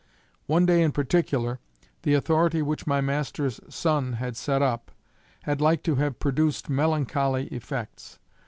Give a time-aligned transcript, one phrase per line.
[0.47, 1.59] One day in particular,
[2.01, 4.89] the authority which my master's son had set up,
[5.43, 8.17] had like to have produce melancholy effects.